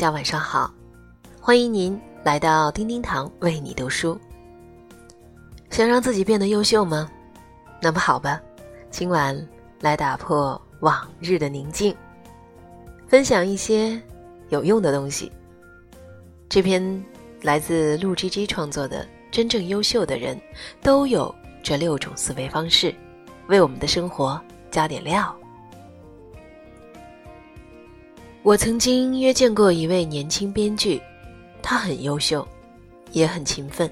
[0.00, 0.72] 大家晚上好，
[1.42, 4.18] 欢迎您来到叮叮堂为你读书。
[5.68, 7.06] 想让自己变得优秀吗？
[7.82, 8.40] 那么好吧，
[8.90, 9.46] 今晚
[9.80, 11.94] 来打破往日的宁静，
[13.08, 14.00] 分享一些
[14.48, 15.30] 有用的东西。
[16.48, 17.04] 这篇
[17.42, 20.40] 来自陆 GG 创作的《真正优秀的人
[20.80, 22.90] 都有这六种思维方式》，
[23.48, 25.36] 为我们的生活加点料。
[28.42, 31.00] 我曾经约见过一位年轻编剧，
[31.62, 32.46] 他很优秀，
[33.12, 33.90] 也很勤奋。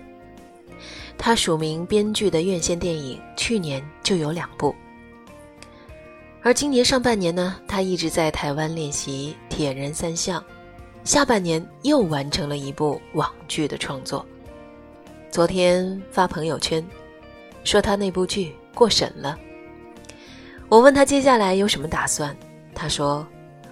[1.18, 4.74] 他署名编剧的院线电影，去年就有两部。
[6.42, 10.40] 而今年上半年呢，他一直在台湾练习《铁人三项》，
[11.04, 14.24] 下半年又完成了一部网剧的创作。
[15.30, 16.82] 昨天发朋友圈，
[17.64, 19.38] 说他那部剧过审了。
[20.70, 22.34] 我问他接下来有什么打算，
[22.74, 23.26] 他说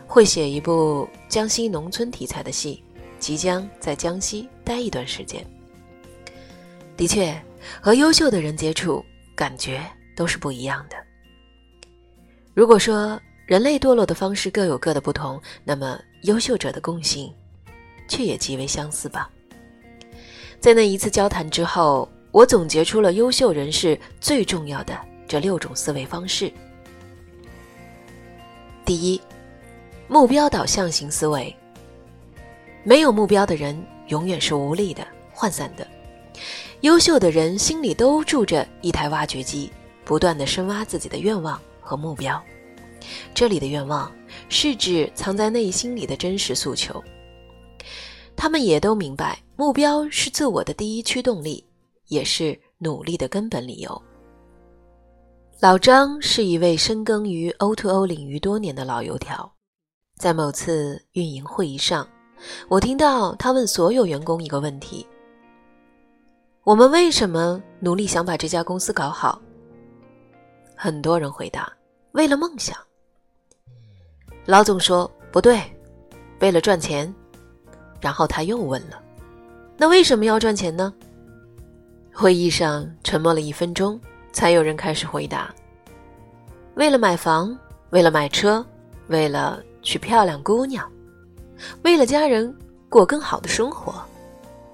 [0.07, 2.83] 会写一部江西农村题材的戏，
[3.19, 5.45] 即将在江西待一段时间。
[6.97, 7.39] 的确，
[7.81, 9.05] 和优秀的人接触，
[9.35, 9.85] 感觉
[10.17, 10.97] 都是不一样的。
[12.55, 17.31] 如果说人类堕落的方式各有各的不同，那么优秀者的共性，
[18.09, 19.31] 却也极为相似吧。
[20.59, 24.99] 在那一次交谈之后，我总结出了优秀人士最重要的
[25.29, 26.51] 这六种思维方式。
[28.87, 29.21] 第一，
[30.09, 31.55] 目标导向型思维。
[32.85, 33.77] 没有目标的人，
[34.09, 35.87] 永远是无力的、涣散的。
[36.83, 39.71] 优秀的人心里都住着一台挖掘机，
[40.05, 42.41] 不断的深挖自己的愿望和目标。
[43.35, 44.13] 这里的愿望
[44.49, 47.03] 是指藏在内心里的真实诉求。
[48.37, 51.65] 他们也都明白，目标是自我的第一驱动力，
[52.09, 54.03] 也是努力的根本理由。
[55.59, 59.51] 老张是一位深耕于 O2O 领域多年的老油条，
[60.19, 62.09] 在某次运营会议上，
[62.69, 65.07] 我听到他问所有员工一个问题。
[66.65, 69.39] 我们为什么努力想把这家公司搞好？
[70.75, 71.71] 很多人回答：
[72.13, 72.75] 为了梦想。
[74.47, 75.61] 老总说不对，
[76.41, 77.15] 为了赚钱。
[78.01, 79.03] 然后他又问了：
[79.77, 80.93] 那为什么要赚钱呢？
[82.13, 84.01] 会议上沉默了一分钟，
[84.33, 85.55] 才有人开始回答：
[86.75, 87.57] 为了买房，
[87.91, 88.65] 为了买车，
[89.09, 90.91] 为了娶漂亮姑娘，
[91.83, 92.55] 为了家人
[92.89, 93.95] 过更好的生活，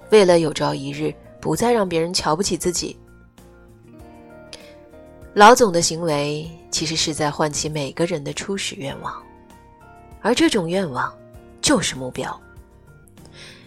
[0.09, 1.13] 为了有朝一日。
[1.43, 2.97] 不再让别人瞧不起自己。
[5.33, 9.13] 老总的行为其实是在唤起每个人的初始愿望，
[10.21, 11.13] 而这种愿望
[11.61, 12.41] 就是目标。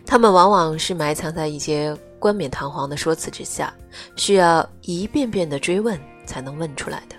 [0.06, 3.74] 他们往往是埋藏在一些冠冕堂皇的说辞之下，
[4.16, 7.16] 需要一遍遍的追问才能问出来的。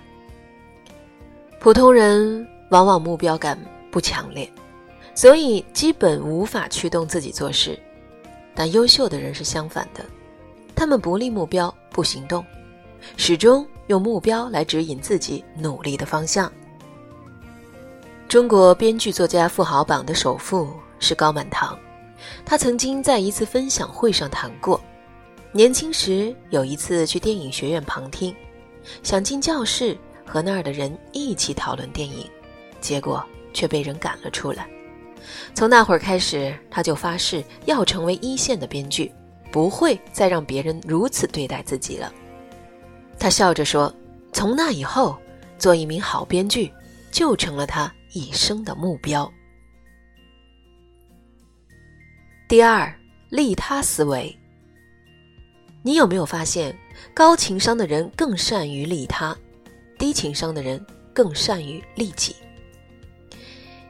[1.60, 3.58] 普通人往往目标感
[3.90, 4.50] 不强烈，
[5.14, 7.78] 所以基本无法驱动自己做事。
[8.54, 10.04] 但优秀的人是相反的。
[10.74, 12.44] 他们不立目标不行动，
[13.16, 16.52] 始终用目标来指引自己努力的方向。
[18.28, 20.68] 中国编剧作家富豪榜的首富
[21.00, 21.76] 是高满堂，
[22.44, 24.80] 他曾经在一次分享会上谈过，
[25.50, 28.32] 年轻时有一次去电影学院旁听，
[29.02, 29.96] 想进教室
[30.26, 32.28] 和那儿的人一起讨论电影，
[32.80, 34.68] 结果却被人赶了出来。
[35.54, 39.12] 从那会儿开始，他就发誓要成为一线的编剧。
[39.50, 42.12] 不会再让别人如此对待自己了。
[43.18, 43.90] 他笑着说
[44.30, 45.18] ：“从那以后，
[45.58, 46.70] 做一名好编剧
[47.10, 49.32] 就成了他一生的目标。”
[52.46, 52.94] 第二，
[53.30, 54.38] 利他思维。
[55.82, 56.78] 你有没有发现，
[57.14, 59.34] 高情商的人更善于利他，
[59.98, 62.36] 低情商的人更善于利己？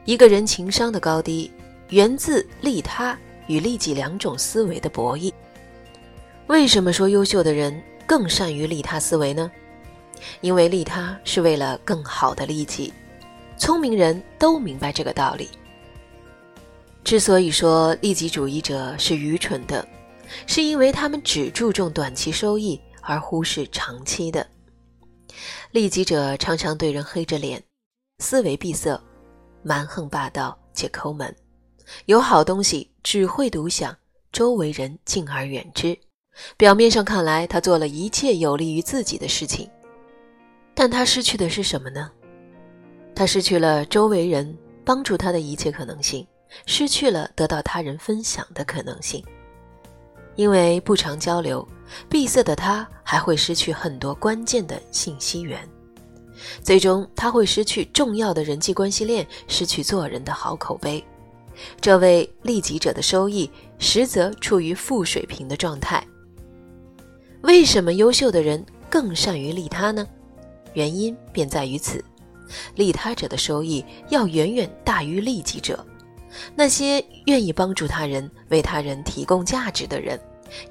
[0.05, 1.51] 一个人情商的高低，
[1.89, 3.17] 源自利他
[3.47, 5.31] 与利己两种思维的博弈。
[6.47, 9.51] 为什么说优秀的人更善于利他思维呢？
[10.41, 12.91] 因为利他是为了更好的利己，
[13.57, 15.47] 聪明人都明白这个道理。
[17.03, 19.87] 之所以说利己主义者是愚蠢的，
[20.45, 24.45] 是因为他们只注重短期收益而忽视长期的。
[25.71, 27.63] 利己者常常对人黑着脸，
[28.19, 28.99] 思维闭塞，
[29.69, 31.31] 蛮横霸道且抠门，
[32.07, 33.95] 有好东西只会独享，
[34.31, 35.95] 周围人敬而远之。
[36.57, 39.69] 表面上看来，他做了一切有利于自己的事情，
[40.73, 42.09] 但他失去的是什么呢？
[43.13, 46.25] 他失去了周围人帮助他的一切可能性，
[46.65, 49.23] 失去了得到他人分享的可能性。
[50.35, 51.67] 因为不常交流，
[52.09, 55.61] 闭塞的他还会失去很多关键的信息源，
[56.63, 61.03] 最终他会失去重要的人际关系链，失去做人的好口碑，
[61.81, 66.03] 这位利己者的收益实则处于负水平的状态。
[67.41, 70.07] 为什么优秀的人更善于利他呢？
[70.73, 72.03] 原因便在于此：
[72.75, 75.85] 利他者的收益要远远大于利己者。
[76.55, 80.19] 那些愿意帮助他人、为他人提供价值的人，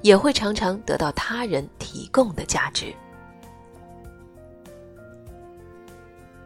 [0.01, 2.93] 也会常常得到他人提供的价值。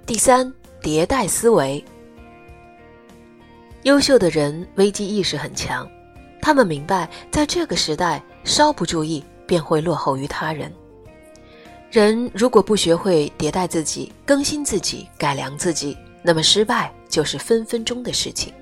[0.06, 1.82] 第三，迭代思维。
[3.84, 5.90] 优秀的人危机意识很强，
[6.42, 10.70] 他们明白，在这个时代，稍不注意便会落后于他人。
[11.90, 18.54] 人如果不学会迭代自己、更新自己、改良自己，那么失败就是分分钟的事情。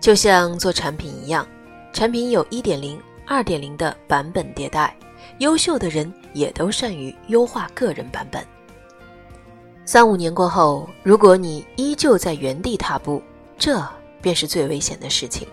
[0.00, 1.46] 就像做产品一样，
[1.92, 4.96] 产品有一点零、二点零的版本迭代，
[5.38, 8.42] 优秀的人也都善于优化个人版本。
[9.84, 13.20] 三五年过后，如果你依旧在原地踏步，
[13.58, 13.84] 这
[14.20, 15.46] 便是最危险的事情。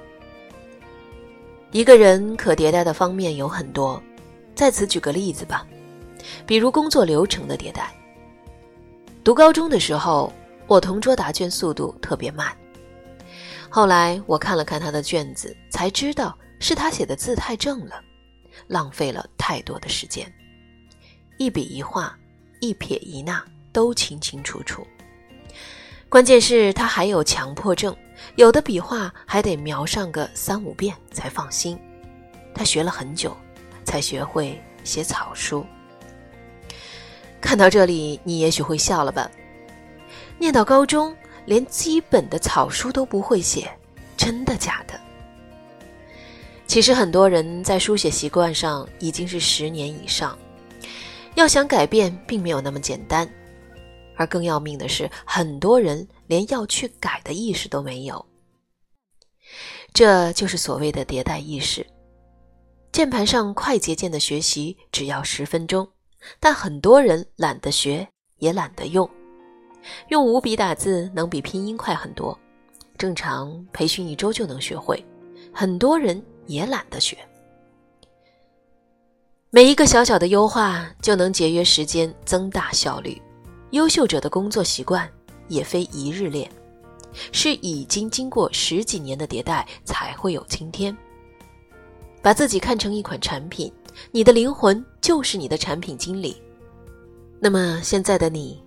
[1.72, 4.02] 一个人可迭代的方面有很多，
[4.54, 5.66] 在此举个例子吧，
[6.46, 7.92] 比如工作流程的迭代。
[9.24, 10.32] 读高中的时候，
[10.68, 12.56] 我同桌答卷速度特别慢，
[13.68, 18.00] 后来我看了看他的卷子，才知道是他写的字太正了，
[18.68, 20.32] 浪费了太多的时间，
[21.38, 22.16] 一笔一画，
[22.62, 24.86] 一撇一捺都清清楚楚。
[26.08, 27.96] 关键是他还有强迫症，
[28.36, 31.80] 有的笔画还得描上个三五遍才放心。
[32.54, 33.36] 他学了很久，
[33.84, 35.66] 才学会写草书。
[37.40, 39.30] 看到这里，你也许会笑了吧？
[40.38, 41.16] 念到高中，
[41.46, 43.70] 连基本的草书都不会写，
[44.18, 45.00] 真的假的？
[46.66, 50.38] 其实很多人在书写习惯上已经是十年以上，
[51.36, 53.30] 要想改变，并没有那么简单。
[54.20, 58.26] 而更要命的是，很多人连要去改的意识都没有。
[59.94, 61.88] 这就是所谓的迭代意识。
[62.92, 65.88] 键盘上快捷键的学习只要十分钟，
[66.38, 68.06] 但很多人懒得学，
[68.40, 69.10] 也懒得用。
[70.10, 72.38] 用五笔打字能比拼音快很多，
[72.98, 75.02] 正常培训一周就能学会，
[75.54, 77.18] 很多人也懒得学。
[79.50, 83.20] 每一个小小的优化就能节约时间，增大效率。
[83.72, 85.08] 优秀者的工作习惯
[85.48, 86.50] 也非一日练，
[87.32, 90.96] 是已经经过十几年的迭代才会有今天。
[92.22, 93.72] 把自己看成一款产品，
[94.12, 96.42] 你的灵魂就是你的产品经理。
[97.40, 98.62] 那么现在的你，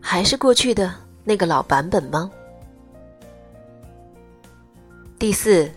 [0.00, 2.30] 还是过去的那个老版本吗？
[5.18, 5.70] 第四，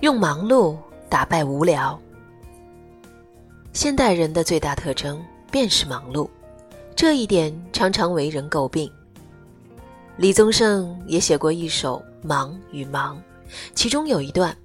[0.00, 0.76] 用忙碌
[1.08, 1.98] 打败无聊。
[3.72, 6.28] 现代人的最大特征便是忙碌。
[6.96, 8.90] 这一点常常为人诟病。
[10.16, 13.16] 李宗盛也写过一首《忙与忙》，
[13.74, 14.56] 其中有一段：“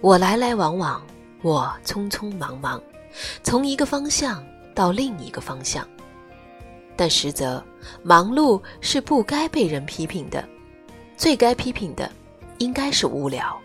[0.00, 1.04] 我来来往往，
[1.42, 2.82] 我匆匆忙忙，
[3.42, 4.42] 从一个方向
[4.74, 5.86] 到另一个方向。”
[6.96, 7.62] 但实则，
[8.02, 10.42] 忙碌是不该被人批评的，
[11.18, 12.10] 最该批评的
[12.58, 13.58] 应该是无聊。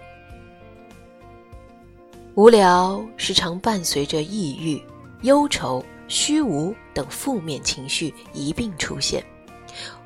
[2.36, 4.82] 无聊时常伴随着抑郁、
[5.22, 5.82] 忧愁。
[6.10, 9.24] 虚无等负面情绪一并出现，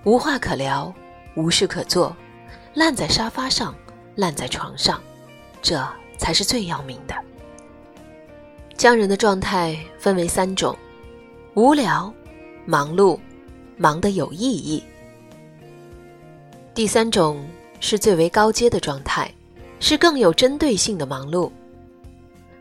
[0.04, 0.94] 无话可聊，
[1.38, 2.14] 无事可做，
[2.74, 3.74] 烂在沙发上，
[4.16, 5.02] 烂在床上，
[5.62, 5.82] 这
[6.18, 7.16] 才是最要命的。
[8.76, 10.78] 将人的状态分为三种：
[11.54, 12.14] 无聊、
[12.66, 13.18] 忙碌、
[13.78, 14.84] 忙得有意义。
[16.74, 17.48] 第三种
[17.80, 19.34] 是最为高阶的状态，
[19.80, 21.50] 是更有针对性的忙碌。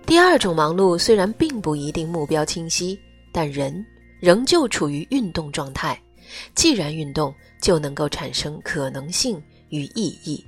[0.06, 2.96] 第二种忙碌虽然并不一定目标清晰。
[3.32, 3.86] 但人
[4.20, 5.98] 仍旧处于运动状态，
[6.54, 10.44] 既然运动，就能够产生可能性与意义。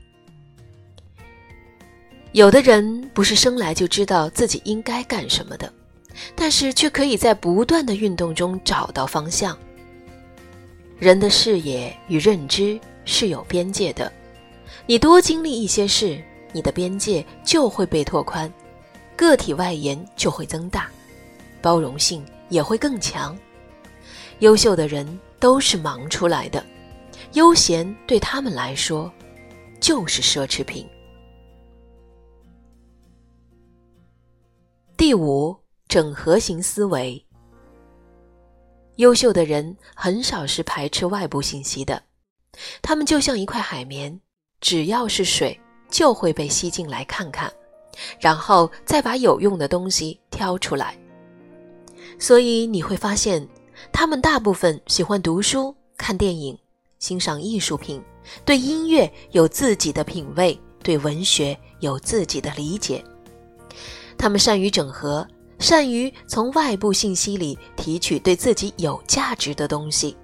[2.32, 5.72] 有的人不是生来就知道自己应该干什么的，
[6.34, 9.58] 但是却可以在不断的运动中找到方向。
[10.98, 14.12] 人的视野与认知是有边界的，
[14.86, 18.52] 你多经历一些事，你的边界就会被拓宽，
[19.16, 20.90] 个体外延就会增大，
[21.62, 22.22] 包容性。
[22.52, 23.34] 也会更强。
[24.42, 25.06] 优秀的人
[25.38, 26.66] 都是忙出来的，
[27.34, 29.08] 悠闲对他们来说
[29.80, 30.84] 就是奢侈品。
[34.96, 35.56] 第五，
[35.86, 37.24] 整合型思维。
[38.96, 42.02] 优秀的人很少是排斥外部信息的，
[42.82, 44.20] 他们就像一块海绵，
[44.60, 45.56] 只要是水
[45.88, 47.48] 就会被吸进来看看，
[48.18, 50.98] 然后再把有用的东西挑出来。
[52.18, 53.48] 所以你会发现，
[53.90, 56.56] 他们大部分喜欢读书、看电影、
[56.98, 58.02] 欣赏艺术品，
[58.44, 63.02] 对音乐有自己的品味，对文学有自己的理解。
[64.16, 65.26] 他们善于整合，
[65.58, 70.16] 善于从外部信息里提取对自己有价值的东西。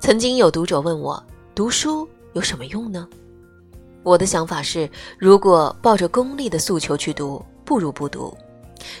[0.00, 1.22] 曾经有读者问我
[1.54, 3.06] ：“读书有什么用呢？”
[4.02, 8.36] 我的想法是：如果抱着功利的诉求去读，不如不读。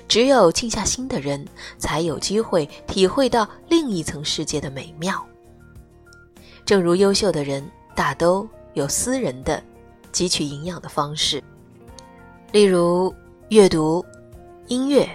[0.08, 1.46] 只有静下心的人，
[1.78, 5.24] 才有机会体会到另一层世界的美妙。
[6.64, 7.64] 正如优秀的人
[7.94, 9.62] 大都有私人的
[10.12, 11.42] 汲取营养的方式，
[12.52, 13.14] 例如
[13.50, 14.04] 阅读、
[14.66, 15.08] 音乐、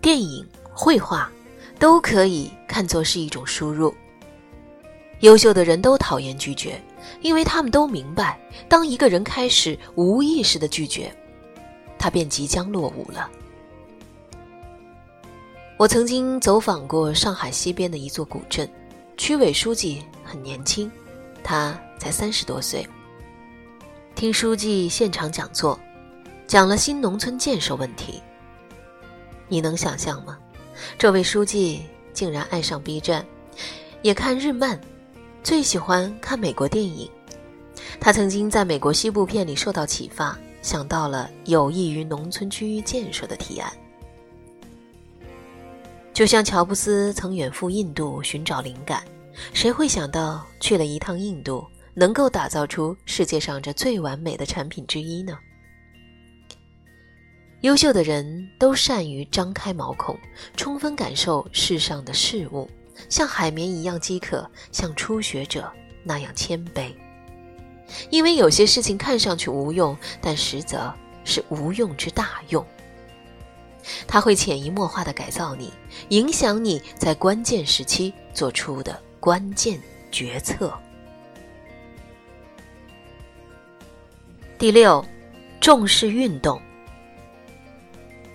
[0.00, 1.30] 电影、绘画，
[1.78, 3.94] 都可以看作是一种输入。
[5.20, 6.80] 优秀的人都讨厌拒绝，
[7.20, 8.38] 因为他们都明白，
[8.68, 11.14] 当一个人开始无意识的拒绝，
[11.98, 13.30] 他便即将落伍了。
[15.76, 18.68] 我曾经走访过上海西边的一座古镇，
[19.16, 20.88] 区委书记很年轻，
[21.42, 22.86] 他才三十多岁。
[24.14, 25.78] 听书记现场讲座，
[26.46, 28.22] 讲了新农村建设问题。
[29.48, 30.38] 你能想象吗？
[30.96, 33.26] 这位书记竟然爱上 B 站，
[34.00, 34.80] 也看日漫，
[35.42, 37.10] 最喜欢看美国电影。
[37.98, 43.72] 他曾经在美国西部片里受到启发，想到了有益于农村区域建设的提案。
[46.14, 49.02] 就像乔布斯曾远赴印度寻找灵感，
[49.52, 55.36] 谁会想到去了一趟印度，能够打造出世界上这最完美的产品之一呢？
[57.62, 60.16] 优秀的人都善于张开毛孔，
[60.56, 62.70] 充分感受世上的事物，
[63.08, 65.68] 像海绵一样饥渴，像初学者
[66.04, 66.94] 那样谦卑。
[68.08, 70.94] 因为有些事情看上去无用，但实则
[71.24, 72.64] 是无用之大用。
[74.06, 75.72] 他会潜移默化的改造你，
[76.08, 80.72] 影响你在关键时期做出的关键决策。
[84.58, 85.04] 第六，
[85.60, 86.60] 重视运动。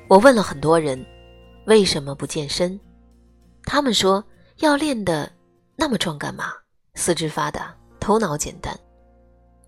[0.08, 1.04] 我问了很多人，
[1.66, 2.80] 为什么不健身？
[3.64, 4.24] 他们说
[4.58, 5.32] 要练得
[5.76, 6.54] 那么壮干嘛？
[6.96, 8.78] 四肢发达，头脑简单。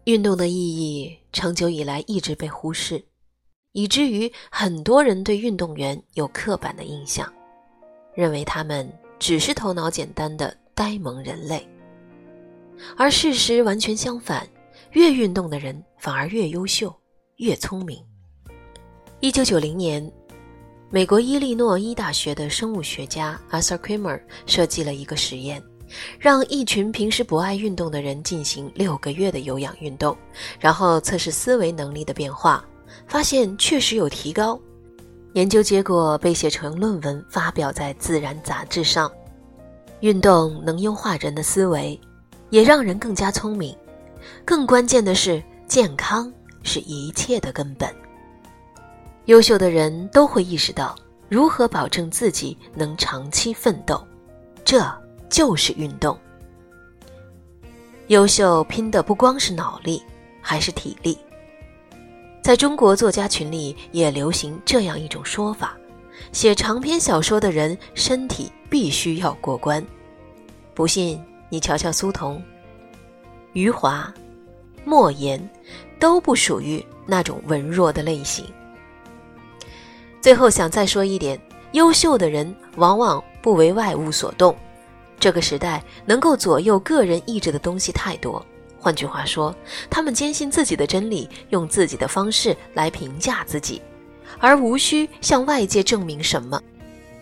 [0.05, 3.03] 运动的意义长久以来一直被忽视。
[3.73, 7.31] 以至于很多人对运动员有刻板的印象，
[8.13, 11.65] 认为他们只是头脑简单的呆萌人类。
[12.97, 14.45] 而事实完全相反，
[14.91, 16.93] 越运动的人反而越优秀、
[17.37, 18.03] 越聪明。
[19.21, 20.11] 一九九零年，
[20.89, 25.63] 美国伊利诺伊大学的生物学家 Arthur Kramer 设计了一个实验，
[26.19, 30.17] 让一群平时不爱运动的人进行六个月的有氧运动，
[30.59, 32.65] 然后测试思维能力的变化。
[33.07, 34.59] 发现确实有提高，
[35.33, 39.11] 研究结果被写成论文发表在《自然》杂志上。
[40.01, 41.99] 运动能优化人的思维，
[42.49, 43.75] 也让人更加聪明。
[44.43, 46.31] 更关键的是，健康
[46.63, 47.87] 是一切的根本。
[49.25, 50.95] 优秀的人都会意识到
[51.29, 54.03] 如何保证自己能长期奋斗，
[54.65, 54.83] 这
[55.29, 56.17] 就是运动。
[58.07, 60.01] 优秀拼的不光是脑力，
[60.41, 61.17] 还是体力。
[62.41, 65.77] 在中国作家群里也流行这样一种说法：
[66.31, 69.85] 写长篇小说的人身体必须要过关。
[70.73, 72.41] 不信你瞧瞧苏童、
[73.53, 74.11] 余华、
[74.83, 75.47] 莫言，
[75.99, 78.43] 都不属于那种文弱的类型。
[80.19, 81.39] 最后想再说一点：
[81.73, 84.55] 优秀的人往往不为外物所动。
[85.19, 88.43] 这个时代能够左右个人意志的东西太多。
[88.81, 89.55] 换句话说，
[89.91, 93.79] 他们坚信自己的真理，用自己的方式来评价自己，
[94.39, 96.59] 而无需向外界证明什么。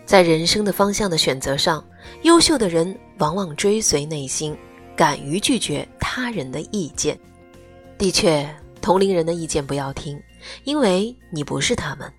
[0.06, 1.84] 在人生的方向的选择上，
[2.22, 4.56] 优秀的人往往追随内心，
[4.96, 7.16] 敢于拒绝他人的意见。
[7.98, 8.48] 的确，
[8.80, 10.18] 同龄人的意见不要听，
[10.64, 12.10] 因为你不是他们。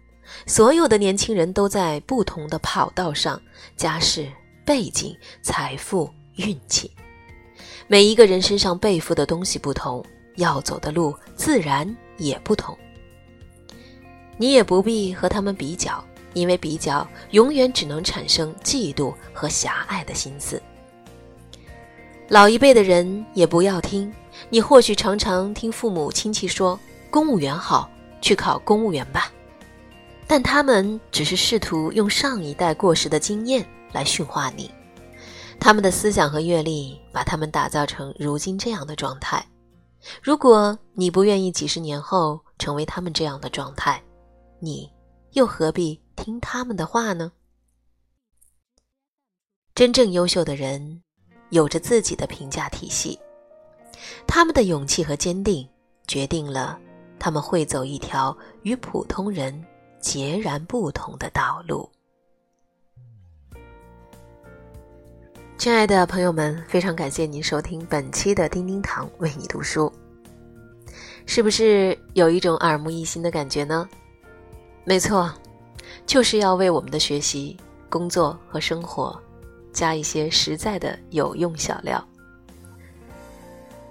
[0.46, 3.42] 所有的年轻人都在不同的跑道上，
[3.76, 4.32] 家世、
[4.64, 6.90] 背景、财富、运气。
[7.88, 10.04] 每一个人身上背负的东西不同，
[10.36, 12.78] 要走的路自然也不同。
[14.38, 16.04] 你也不必和他们比较，
[16.34, 20.62] 因为比较永远只能产生嫉妒和狭隘的心思。
[22.28, 24.12] 老一辈的人也不要听，
[24.50, 27.90] 你或许常常听父母亲戚说公务员好，
[28.22, 29.32] 去考公务员吧，
[30.26, 34.72] 但他们只是试图用上一代过时的经验来驯化你。
[35.64, 39.46] 他们的思想和阅历把他们打造成如今这样的状态。
[40.20, 44.04] 如果你不愿意几十年后成为他们这样的状态，
[44.60, 44.92] 你
[45.34, 47.32] 又何必听他们的话呢？
[49.76, 51.04] 真正优秀的人
[51.52, 53.20] 有着自己的评价体系，
[54.26, 55.70] 他们的勇气和坚定
[56.08, 56.80] 决定了
[57.20, 59.64] 他们会走一条与普通人
[60.00, 61.88] 截然不同的道路。
[65.62, 69.94] 亲爱的朋友们，非常感谢您收听本期的叮叮堂为你读书。
[71.28, 73.88] 是不是有一种耳目一新的感觉呢？
[74.84, 75.32] 没错，
[76.08, 77.56] 就是要为我们的学习、
[77.90, 79.16] 工作和生活
[79.72, 82.04] 加一些实在的有用小料。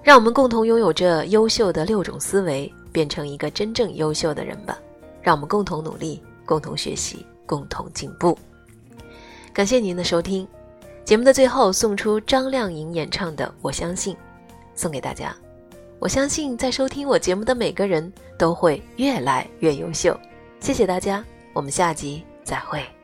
[0.02, 4.76] 让我们共同拥有这优秀的六种思维，变成一个真正优秀的人吧！
[5.22, 8.36] 让我们共同努力，共同学习，共同进步。
[9.52, 10.44] 感谢您的收听，
[11.04, 14.14] 节目的最后送出张靓颖演唱的《我相信》，
[14.74, 15.34] 送给大家。
[15.98, 20.18] 我相信，在收听我节目的每个人都会越来越优秀。
[20.60, 22.99] 谢谢大家，我们下集再会。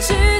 [0.00, 0.33] 去，